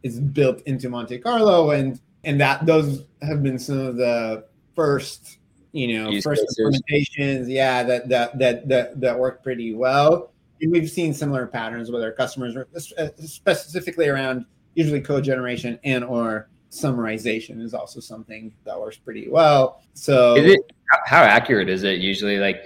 [0.03, 1.71] is built into monte carlo.
[1.71, 4.45] And and that those have been some of the
[4.75, 5.39] first
[5.71, 6.59] you know Use first cases.
[6.59, 10.31] implementations yeah that that that that, that work pretty well.
[10.61, 14.45] And we've seen similar patterns with our customers uh, specifically around
[14.75, 19.81] usually code generation and or summarization is also something that works pretty well.
[19.93, 20.59] So, is it
[21.05, 22.37] how accurate is it usually?
[22.39, 22.65] Like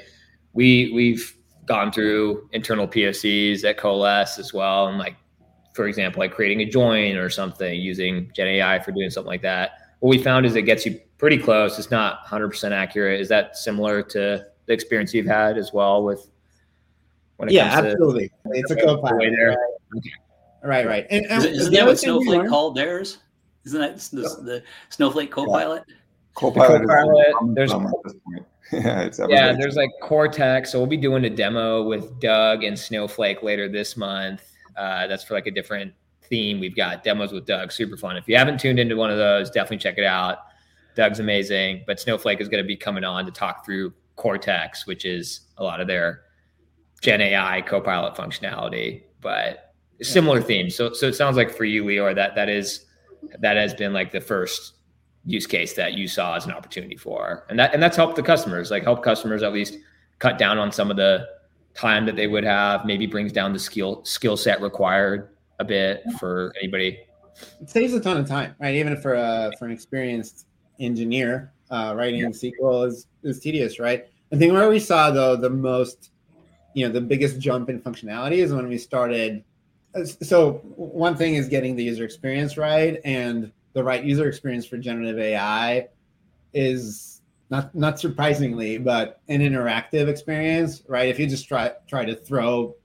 [0.53, 5.15] we we've gone through internal POCs at Coalesce as well, and like
[5.73, 9.41] for example, like creating a join or something using Gen AI for doing something like
[9.41, 9.71] that.
[9.99, 11.77] What we found is it gets you pretty close.
[11.77, 13.19] It's not 100% accurate.
[13.19, 16.29] Is that similar to the experience you've had as well with?
[17.37, 18.29] When it yeah, comes absolutely.
[18.29, 19.31] To, it's a co-pilot.
[19.35, 19.57] There.
[20.63, 20.87] Right, right.
[20.87, 21.07] right.
[21.11, 23.19] And, and is, is that what Snowflake called theirs?
[23.67, 25.83] Isn't that the, the Snowflake Copilot?
[25.87, 25.95] Yeah.
[26.35, 26.87] Copilot.
[26.87, 27.71] Copilot there's
[28.71, 30.71] yeah, yeah, there's like Cortex.
[30.71, 34.41] So we'll be doing a demo with Doug and Snowflake later this month.
[34.77, 36.59] Uh, that's for like a different theme.
[36.59, 38.17] We've got demos with Doug, super fun.
[38.17, 40.39] If you haven't tuned into one of those, definitely check it out.
[40.95, 45.05] Doug's amazing, but Snowflake is going to be coming on to talk through Cortex, which
[45.05, 46.21] is a lot of their
[47.01, 50.75] Gen AI Copilot functionality, but similar themes.
[50.75, 52.86] So, so it sounds like for you, Leo, that that is
[53.39, 54.73] that has been like the first
[55.25, 57.45] use case that you saw as an opportunity for.
[57.49, 59.77] And that and that's helped the customers like help customers at least
[60.19, 61.27] cut down on some of the
[61.73, 66.03] time that they would have maybe brings down the skill skill set required a bit
[66.19, 66.99] for anybody.
[67.61, 68.75] It saves a ton of time right?
[68.75, 70.47] Even for a for an experienced
[70.79, 72.27] engineer uh, writing yeah.
[72.27, 74.05] sql is is tedious right?
[74.31, 76.11] I think where we saw though the most
[76.73, 79.43] you know the biggest jump in functionality is when we started
[80.05, 84.77] so one thing is getting the user experience right and the right user experience for
[84.77, 85.87] generative ai
[86.53, 91.09] is not not surprisingly but an interactive experience right?
[91.09, 92.75] If you just try try to throw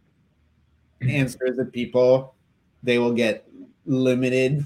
[1.01, 2.35] answers at people
[2.83, 3.49] they will get
[3.87, 4.65] limited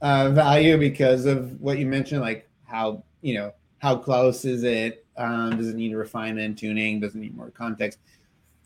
[0.00, 5.04] uh, value because of what you mentioned like how you know how close is it?
[5.16, 7.00] Um, does it need refinement tuning?
[7.00, 7.98] Does it need more context?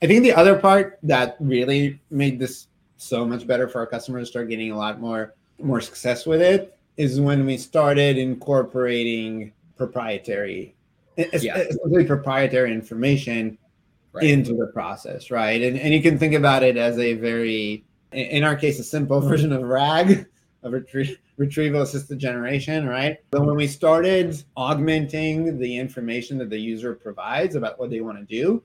[0.02, 2.68] I think the other part that really made this
[3.00, 6.42] so much better for our customers to start getting a lot more more success with
[6.42, 10.74] it is when we started incorporating proprietary
[11.16, 11.64] yeah.
[12.06, 13.56] proprietary information
[14.12, 14.24] right.
[14.24, 18.44] into the process right and, and you can think about it as a very in
[18.44, 20.26] our case a simple version of rag
[20.62, 26.58] of retrie- retrieval assisted generation right but when we started augmenting the information that the
[26.58, 28.62] user provides about what they want to do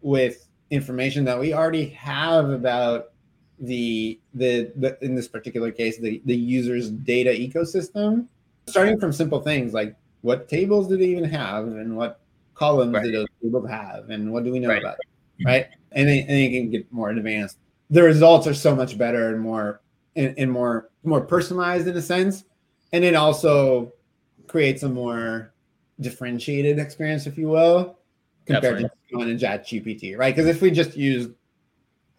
[0.00, 3.10] with information that we already have about
[3.60, 8.26] the, the, the in this particular case the the user's data ecosystem
[8.66, 12.20] starting from simple things like what tables do they even have and what
[12.54, 13.04] columns right.
[13.04, 14.82] do those tables have and what do we know right.
[14.82, 14.96] about
[15.40, 15.46] mm-hmm.
[15.46, 15.68] right?
[15.92, 17.58] And then, and then you can get more advanced.
[17.90, 19.80] The results are so much better and more
[20.14, 22.44] and, and more more personalized in a sense,
[22.92, 23.92] and it also
[24.46, 25.52] creates a more
[26.00, 27.98] differentiated experience, if you will,
[28.46, 30.34] compared to going in Chat GPT, right?
[30.34, 31.30] Because if we just use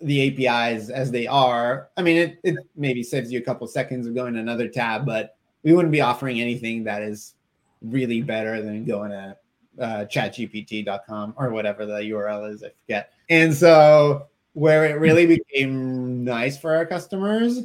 [0.02, 4.08] the APIs as they are, I mean, it, it maybe saves you a couple seconds
[4.08, 7.36] of going to another tab, but we wouldn't be offering anything that is
[7.82, 9.38] really better than going to
[9.80, 13.14] uh, chatgpt.com or whatever the URL is, I forget.
[13.30, 17.62] And so, where it really became nice for our customers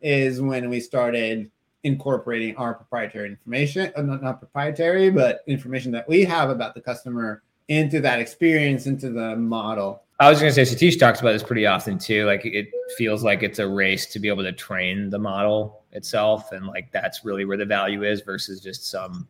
[0.00, 1.50] is when we started
[1.82, 6.80] incorporating our proprietary information, uh, not, not proprietary, but information that we have about the
[6.80, 10.02] customer into that experience, into the model.
[10.20, 12.26] I was going to say, Satish talks about this pretty often too.
[12.26, 16.52] Like it feels like it's a race to be able to train the model itself.
[16.52, 19.26] And like that's really where the value is versus just some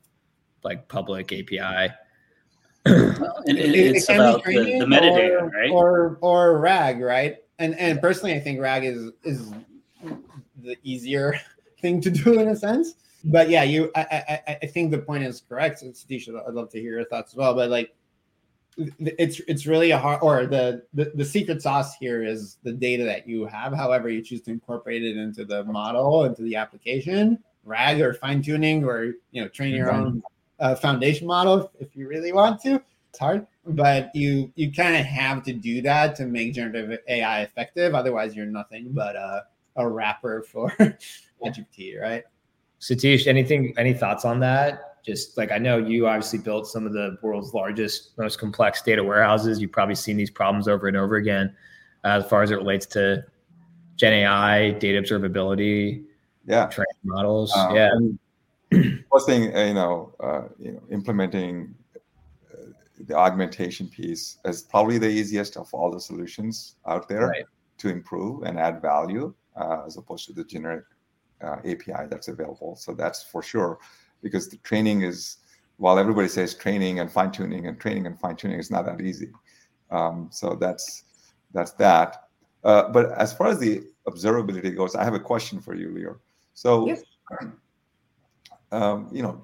[0.64, 1.94] like public API.
[2.86, 5.70] Well, and it, it's it about the, the, metadata, or, right?
[5.70, 7.36] Or or RAG, right?
[7.58, 9.52] And and personally, I think RAG is is
[10.62, 11.38] the easier
[11.82, 12.94] thing to do in a sense.
[13.22, 15.82] But yeah, you, I, I, I think the point is correct.
[15.82, 17.54] Satish, I'd love to hear your thoughts as well.
[17.54, 17.94] But like,
[18.76, 23.04] it's it's really a hard or the, the the secret sauce here is the data
[23.04, 27.38] that you have however you choose to incorporate it into the model into the application
[27.64, 30.22] rag or fine tuning or you know train your own
[30.60, 32.80] uh, foundation model if you really want to.
[33.10, 37.42] It's hard but you you kind of have to do that to make generative ai
[37.42, 39.44] effective otherwise you're nothing but a,
[39.76, 40.70] a wrapper for
[41.44, 42.24] GPT, right?
[42.80, 46.92] Satish anything any thoughts on that just like I know you obviously built some of
[46.92, 49.60] the world's largest, most complex data warehouses.
[49.60, 51.54] You've probably seen these problems over and over again
[52.04, 53.24] uh, as far as it relates to
[53.96, 56.04] Gen AI, data observability,
[56.46, 57.52] yeah, training models.
[57.56, 57.90] Um, yeah.
[59.12, 62.66] First thing, uh, you know, uh, you know, implementing uh,
[63.06, 67.44] the augmentation piece is probably the easiest of all the solutions out there right.
[67.78, 70.84] to improve and add value, uh, as opposed to the generic
[71.42, 72.76] uh, API that's available.
[72.76, 73.78] So that's for sure
[74.22, 75.38] because the training is
[75.80, 79.00] while everybody says training and fine tuning and training and fine tuning is not that
[79.00, 79.30] easy.
[79.90, 81.04] Um, so that's
[81.52, 82.28] that's that.
[82.62, 86.18] Uh, but as far as the observability goes, I have a question for you, Lior.
[86.52, 87.02] So, yes.
[88.70, 89.42] um, you know,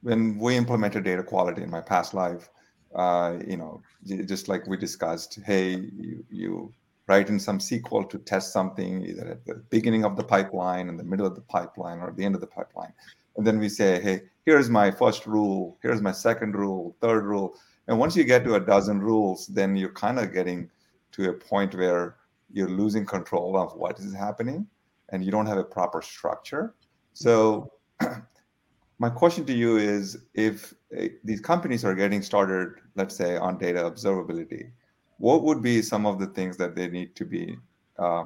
[0.00, 2.48] when we implemented data quality in my past life,
[2.94, 3.82] uh, you know,
[4.24, 6.72] just like we discussed, hey, you, you
[7.06, 10.96] write in some SQL to test something either at the beginning of the pipeline, in
[10.96, 12.92] the middle of the pipeline, or at the end of the pipeline
[13.36, 17.54] and then we say hey here's my first rule here's my second rule third rule.
[17.88, 20.70] And once you get to a dozen rules then you're kind of getting
[21.12, 22.16] to a point where
[22.52, 24.66] you're losing control of what is happening
[25.10, 26.74] and you don't have a proper structure.
[27.12, 27.72] So
[29.02, 33.58] my question to you is if uh, these companies are getting started let's say on
[33.58, 34.70] data observability
[35.18, 37.56] what would be some of the things that they need to be
[37.98, 38.24] uh,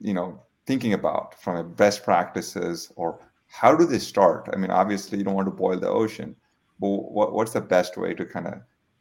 [0.00, 3.18] you know thinking about from a best practices or
[3.52, 4.48] how do they start?
[4.52, 6.34] I mean, obviously, you don't want to boil the ocean,
[6.80, 8.54] but what, what's the best way to kind of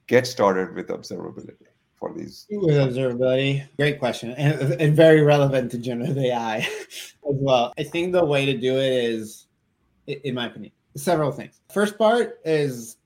[0.07, 2.47] get started with observability for these?
[2.51, 7.73] With observability, great question, and, and very relevant to generative AI as well.
[7.77, 9.47] I think the way to do it is,
[10.07, 11.61] in my opinion, several things.
[11.73, 12.97] First part is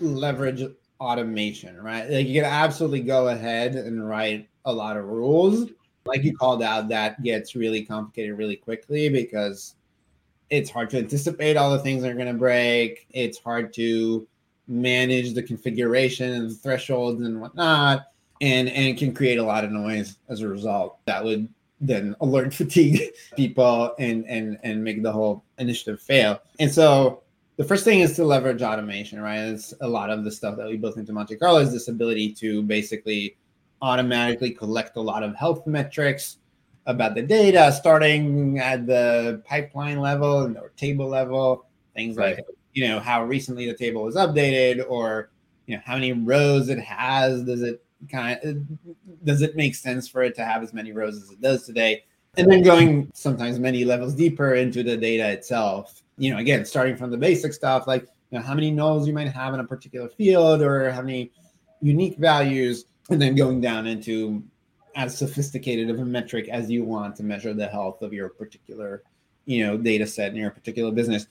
[0.00, 0.64] leverage
[0.98, 2.10] automation, right?
[2.10, 5.70] Like you can absolutely go ahead and write a lot of rules.
[6.04, 9.76] Like you called out, that gets really complicated really quickly because
[10.50, 13.06] it's hard to anticipate all the things that are going to break.
[13.10, 14.26] It's hard to
[14.66, 18.06] manage the configuration and the thresholds and whatnot,
[18.40, 20.98] and and can create a lot of noise as a result.
[21.06, 21.48] That would
[21.80, 23.00] then alert fatigue
[23.36, 26.40] people and and and make the whole initiative fail.
[26.58, 27.22] And so
[27.56, 29.38] the first thing is to leverage automation, right?
[29.38, 32.32] It's a lot of the stuff that we built into Monte Carlo is this ability
[32.34, 33.36] to basically
[33.82, 36.38] automatically collect a lot of health metrics
[36.86, 42.36] about the data, starting at the pipeline level and or table level, things right.
[42.36, 45.30] like you know how recently the table was updated, or
[45.66, 47.44] you know how many rows it has.
[47.44, 51.16] Does it kind of does it make sense for it to have as many rows
[51.22, 52.04] as it does today?
[52.36, 56.02] And then going sometimes many levels deeper into the data itself.
[56.16, 59.12] You know, again, starting from the basic stuff like you know how many nulls you
[59.12, 61.32] might have in a particular field, or how many
[61.82, 64.42] unique values, and then going down into
[64.96, 69.02] as sophisticated of a metric as you want to measure the health of your particular
[69.46, 71.26] you know data set in your particular business.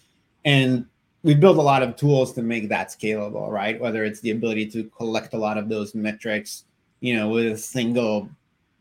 [0.45, 0.85] And
[1.23, 3.79] we've built a lot of tools to make that scalable right?
[3.79, 6.65] Whether it's the ability to collect a lot of those metrics
[7.01, 8.29] you know with a single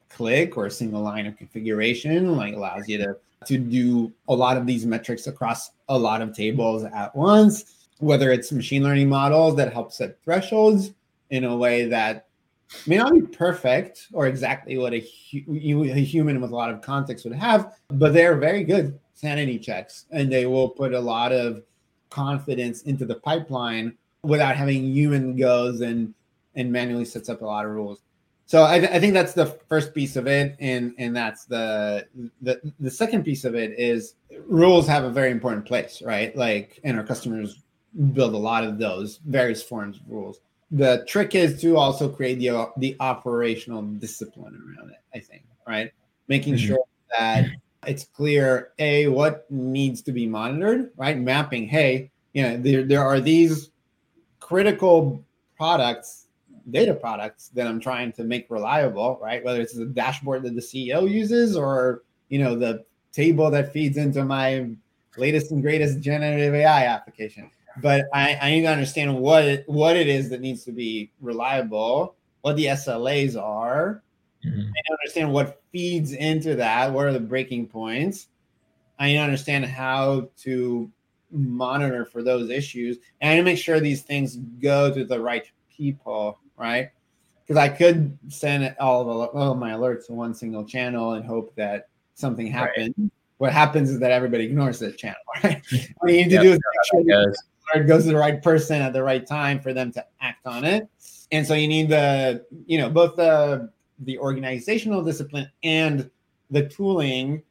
[0.09, 3.17] click or a single line of configuration like allows you to
[3.47, 7.89] to do a lot of these metrics across a lot of tables at once.
[7.99, 10.93] Whether it's machine learning models that help set thresholds
[11.31, 12.28] in a way that
[12.87, 16.83] may not be perfect or exactly what a, hu- a human with a lot of
[16.83, 21.33] context would have, but they're very good sanity checks and they will put a lot
[21.33, 21.63] of
[22.11, 26.15] confidence into the pipeline without having human goes and
[26.55, 28.03] and manually sets up a lot of rules.
[28.47, 32.07] So I, I think that's the first piece of it, and and that's the
[32.41, 34.15] the the second piece of it is
[34.47, 36.35] rules have a very important place, right?
[36.35, 37.63] Like, and our customers
[38.15, 40.41] build a lot of those various forms of rules.
[40.71, 44.99] The trick is to also create the the operational discipline around it.
[45.15, 45.93] I think, right?
[46.29, 46.67] Making mm-hmm.
[46.67, 46.85] sure
[47.19, 47.47] that
[47.87, 51.19] it's clear a what needs to be monitored, right?
[51.19, 53.71] Mapping, hey, you know, there there are these
[54.41, 55.25] critical
[55.57, 56.29] products
[56.71, 59.43] data products that I'm trying to make reliable, right?
[59.45, 63.97] Whether it's the dashboard that the CEO uses or you know the table that feeds
[63.97, 64.69] into my
[65.17, 67.51] latest and greatest generative AI application.
[67.83, 71.13] But I, I need to understand what it, what it is that needs to be
[71.21, 74.03] reliable, what the SLAs are,
[74.45, 74.61] mm-hmm.
[74.61, 76.93] and understand what feeds into that.
[76.93, 78.29] What are the breaking points?
[78.99, 80.91] I need to understand how to
[81.31, 85.21] monitor for those issues and I need to make sure these things go to the
[85.21, 86.91] right people right?
[87.47, 91.25] Because I could send all of, all of my alerts to one single channel and
[91.25, 92.95] hope that something happened.
[92.99, 93.11] Right.
[93.39, 95.65] What happens is that everybody ignores that channel, right?
[95.99, 96.59] what you need to yep, do is
[96.93, 97.35] make sure
[97.75, 100.65] alert goes to the right person at the right time for them to act on
[100.65, 100.89] it.
[101.31, 106.09] And so you need the, you know, both the the organizational discipline and
[106.51, 107.43] the tooling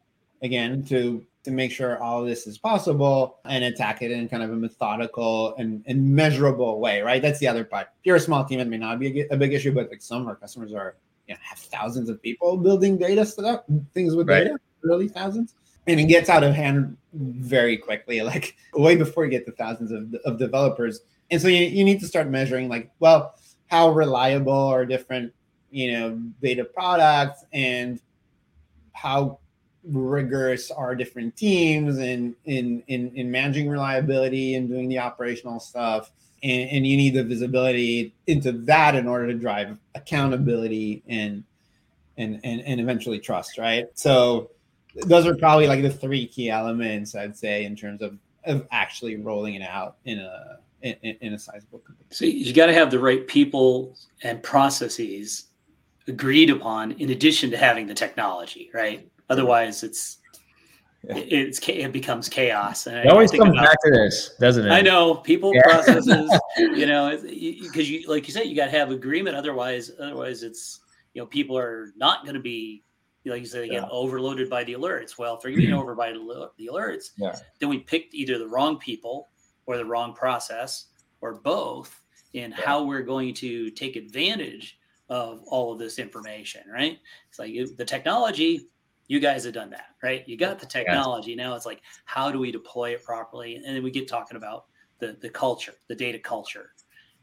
[0.41, 4.51] again to to make sure all this is possible and attack it in kind of
[4.51, 7.21] a methodical and, and measurable way, right?
[7.21, 7.87] That's the other part.
[7.99, 10.01] If you're a small team, it may not be a, a big issue, but like
[10.01, 13.61] some of our customers are, you know, have thousands of people building data stuff,
[13.93, 14.43] things with right.
[14.43, 15.55] data, really thousands.
[15.87, 19.91] And it gets out of hand very quickly, like way before you get to thousands
[19.91, 21.01] of, of developers.
[21.31, 23.35] And so you, you need to start measuring like, well,
[23.67, 25.33] how reliable are different,
[25.71, 26.11] you know,
[26.41, 27.99] beta products and
[28.93, 29.39] how
[29.83, 36.11] rigorous are different teams and in, in in managing reliability and doing the operational stuff
[36.43, 41.43] and, and, you need the visibility into that in order to drive accountability and
[42.17, 44.49] and and, and eventually trust right so
[45.05, 49.17] those are probably like the three key elements i'd say in terms of of actually
[49.17, 52.91] rolling it out in a in, in a sizable company so you got to have
[52.91, 55.45] the right people and processes
[56.07, 60.19] agreed upon in addition to having the technology right Otherwise, it's
[61.03, 61.17] yeah.
[61.17, 62.87] it's it becomes chaos.
[62.87, 64.71] And it always comes about, back to this, doesn't it?
[64.71, 65.63] I know people yeah.
[65.63, 69.35] processes, you know, because you like you said, you got to have agreement.
[69.35, 70.79] Otherwise, otherwise, it's
[71.13, 72.83] you know, people are not going to be
[73.29, 73.89] like you said, they get yeah.
[73.89, 75.17] overloaded by the alerts.
[75.17, 75.79] Well, if they're getting mm-hmm.
[75.79, 77.35] over by the alerts, yeah.
[77.59, 79.29] then we picked either the wrong people
[79.65, 80.87] or the wrong process
[81.21, 82.03] or both
[82.33, 82.57] in yeah.
[82.57, 86.99] how we're going to take advantage of all of this information, right?
[87.29, 88.67] It's like the technology
[89.07, 90.27] you guys have done that, right?
[90.27, 91.33] You got the technology.
[91.33, 93.55] Now it's like, how do we deploy it properly?
[93.55, 94.65] And then we get talking about
[94.99, 96.71] the the culture, the data culture,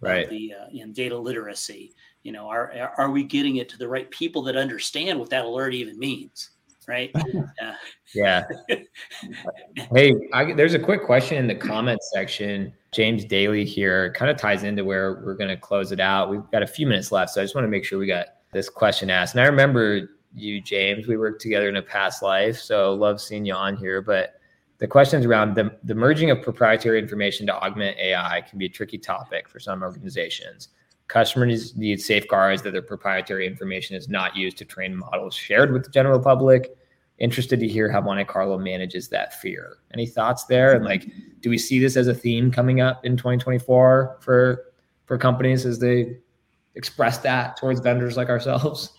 [0.04, 0.28] right?
[0.28, 1.94] The uh, you know, data literacy.
[2.22, 5.44] You know, are are we getting it to the right people that understand what that
[5.44, 6.50] alert even means?
[6.86, 7.10] Right?
[7.62, 7.72] Uh,
[8.14, 8.44] yeah.
[9.94, 12.72] hey, I, there's a quick question in the comments section.
[12.92, 16.30] James Daly here kind of ties into where we're going to close it out.
[16.30, 18.26] We've got a few minutes left, so I just want to make sure we got
[18.52, 19.34] this question asked.
[19.34, 21.06] And I remember you, James.
[21.06, 24.02] We worked together in a past life, so love seeing you on here.
[24.02, 24.34] But
[24.78, 28.68] the questions around the, the merging of proprietary information to augment AI can be a
[28.68, 30.68] tricky topic for some organizations.
[31.08, 35.84] Customers need safeguards that their proprietary information is not used to train models shared with
[35.84, 36.76] the general public.
[37.18, 39.76] Interested to hear how Monte Carlo manages that fear.
[39.92, 40.74] Any thoughts there?
[40.74, 41.08] And like,
[41.40, 44.64] do we see this as a theme coming up in 2024 for
[45.04, 46.16] for companies as they
[46.74, 48.98] express that towards vendors like ourselves?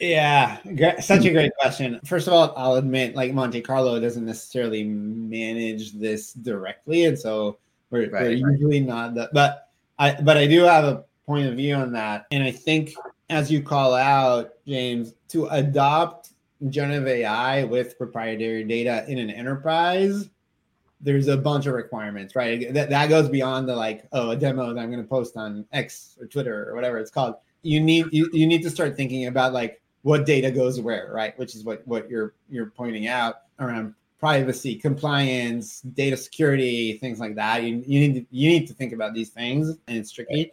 [0.00, 0.58] Yeah,
[1.00, 2.00] such a great question.
[2.04, 7.58] First of all, I'll admit, like Monte Carlo doesn't necessarily manage this directly, and so
[7.90, 8.38] we're, right, we're right.
[8.38, 9.30] usually not that.
[9.32, 9.68] But
[9.98, 12.94] I, but I do have a point of view on that, and I think
[13.30, 16.30] as you call out, James, to adopt
[16.68, 20.28] generative AI with proprietary data in an enterprise,
[21.00, 22.72] there's a bunch of requirements, right?
[22.72, 25.64] That that goes beyond the like, oh, a demo that I'm going to post on
[25.72, 27.34] X or Twitter or whatever it's called.
[27.62, 31.38] You need you, you need to start thinking about like what data goes where, right?
[31.38, 37.36] Which is what what you're you're pointing out around privacy, compliance, data security, things like
[37.36, 37.62] that.
[37.62, 40.52] You, you need to, you need to think about these things, and it's tricky.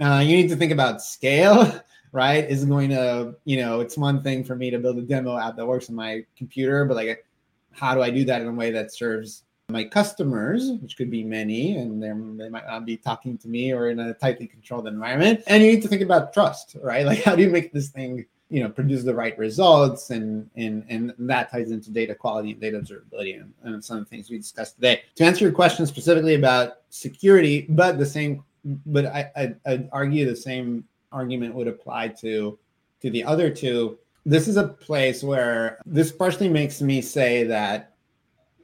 [0.00, 1.80] Uh, you need to think about scale,
[2.12, 2.48] right?
[2.48, 5.56] Is going to you know it's one thing for me to build a demo app
[5.56, 7.26] that works on my computer, but like
[7.72, 11.24] how do I do that in a way that serves my customers, which could be
[11.24, 15.42] many, and they might not be talking to me or in a tightly controlled environment.
[15.46, 17.04] And you need to think about trust, right?
[17.12, 20.10] Like, how do you make this thing, you know, produce the right results?
[20.10, 24.04] And and and that ties into data quality and data observability and, and some of
[24.04, 25.02] the things we discussed today.
[25.16, 28.44] To answer your question specifically about security, but the same,
[28.86, 32.58] but I, I I'd argue the same argument would apply to
[33.00, 33.98] to the other two.
[34.26, 37.94] This is a place where this partially makes me say that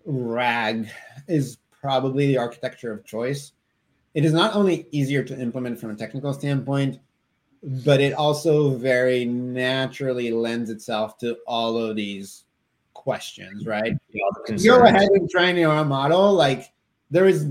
[0.05, 0.89] RAG
[1.27, 3.53] is probably the architecture of choice.
[4.15, 7.01] It is not only easier to implement from a technical standpoint,
[7.63, 12.45] but it also very naturally lends itself to all of these
[12.95, 13.97] questions, right?
[14.65, 16.33] Go ahead and train your model.
[16.33, 16.73] Like
[17.11, 17.49] there is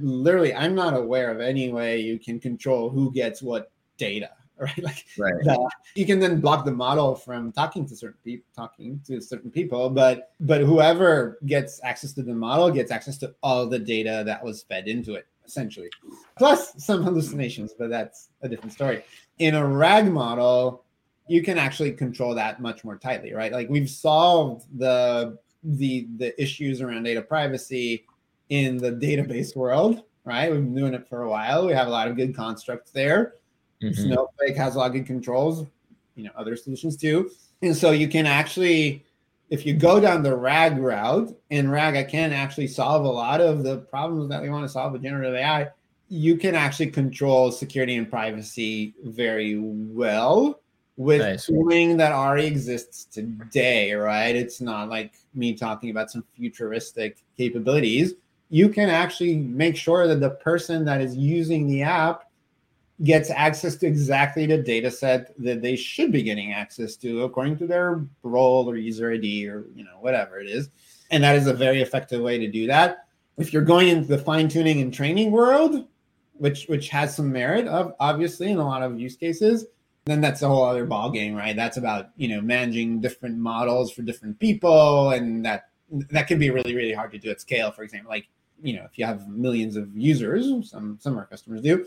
[0.00, 4.30] literally, I'm not aware of any way you can control who gets what data
[4.60, 4.82] right?
[4.82, 5.32] Like right.
[5.42, 9.50] The, you can then block the model from talking to certain people, talking to certain
[9.50, 14.22] people, but but whoever gets access to the model gets access to all the data
[14.26, 15.88] that was fed into it, essentially,
[16.36, 19.02] plus some hallucinations, but that's a different story.
[19.40, 20.84] In a RAG model,
[21.26, 23.52] you can actually control that much more tightly, right?
[23.52, 28.06] Like we've solved the the the issues around data privacy
[28.48, 30.50] in the database world, right?
[30.50, 31.66] We've been doing it for a while.
[31.66, 33.34] We have a lot of good constructs there
[33.82, 34.02] Mm-hmm.
[34.02, 35.66] Snowflake has a lot of good controls,
[36.14, 37.30] you know, other solutions too.
[37.62, 39.04] And so you can actually,
[39.48, 43.40] if you go down the RAG route, and RAG I can actually solve a lot
[43.40, 45.68] of the problems that we want to solve with generative AI,
[46.10, 50.60] you can actually control security and privacy very well
[50.96, 51.46] with nice.
[51.46, 54.34] tooling that already exists today, right?
[54.34, 58.14] It's not like me talking about some futuristic capabilities.
[58.48, 62.24] You can actually make sure that the person that is using the app
[63.04, 67.56] gets access to exactly the data set that they should be getting access to according
[67.58, 70.70] to their role or user ID or you know whatever it is.
[71.12, 73.06] And that is a very effective way to do that.
[73.38, 75.86] If you're going into the fine tuning and training world,
[76.40, 79.66] which which has some merit of obviously in a lot of use cases,
[80.06, 81.54] then that's a whole other ball game, right?
[81.54, 85.68] That's about you know managing different models for different people, and that
[86.10, 87.70] that can be really really hard to do at scale.
[87.70, 88.26] For example, like
[88.62, 91.86] you know if you have millions of users, some some of our customers do,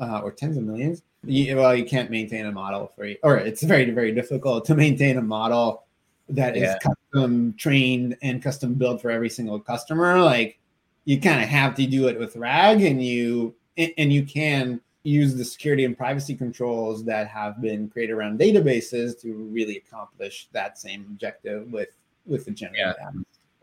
[0.00, 3.36] uh, or tens of millions, you, well, you can't maintain a model for you, or
[3.36, 5.84] it's very, very difficult to maintain a model
[6.28, 6.74] that yeah.
[6.74, 10.20] is custom trained and custom built for every single customer.
[10.20, 10.58] Like
[11.04, 15.34] you kind of have to do it with RAG, and you and you can use
[15.34, 20.78] the security and privacy controls that have been created around databases to really accomplish that
[20.78, 21.88] same objective with
[22.26, 22.94] with the general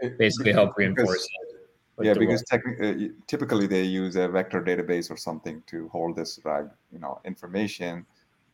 [0.02, 0.10] yeah.
[0.18, 1.60] Basically, help reinforce it
[2.02, 2.94] yeah, because uh,
[3.28, 8.06] typically they use a vector database or something to hold this RAG, you know, information,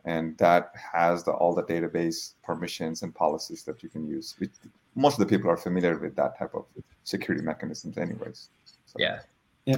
[0.05, 4.35] and that has the, all the database permissions and policies that you can use.
[4.39, 4.51] Which
[4.95, 6.65] most of the people are familiar with that type of
[7.03, 8.49] security mechanisms, anyways.
[8.85, 8.95] So.
[8.97, 9.19] Yeah.
[9.65, 9.77] Yeah.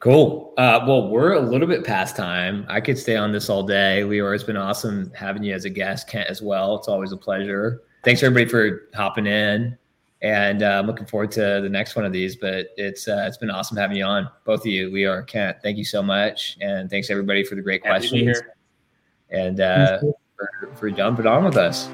[0.00, 0.52] Cool.
[0.58, 2.66] Uh, well, we're a little bit past time.
[2.68, 4.02] I could stay on this all day.
[4.04, 6.76] Lior, it's been awesome having you as a guest, Kent as well.
[6.76, 7.82] It's always a pleasure.
[8.04, 9.78] Thanks everybody for hopping in
[10.24, 12.34] and uh, I'm looking forward to the next one of these.
[12.34, 14.90] But it's uh, it's been awesome having you on, both of you.
[14.90, 15.58] We are Kent.
[15.62, 18.40] Thank you so much, and thanks everybody for the great Happy questions
[19.30, 21.88] and uh, for, for jumping on with us.